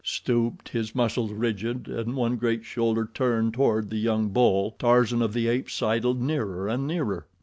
[0.03, 5.31] Stooped, his muscles rigid and one great shoulder turned toward the young bull, Tarzan of
[5.33, 7.27] the Apes sidled nearer and nearer.